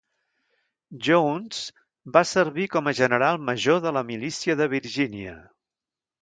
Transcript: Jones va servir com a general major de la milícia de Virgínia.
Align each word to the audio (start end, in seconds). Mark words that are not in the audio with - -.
Jones 1.07 1.59
va 2.15 2.23
servir 2.29 2.65
com 2.77 2.89
a 2.89 2.95
general 3.01 3.39
major 3.51 3.83
de 3.85 3.93
la 3.99 4.05
milícia 4.09 4.57
de 4.63 4.69
Virgínia. 4.75 5.37